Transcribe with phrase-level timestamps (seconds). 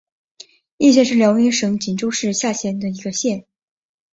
[0.77, 3.45] 义县是辽宁省锦州市下辖的一个县。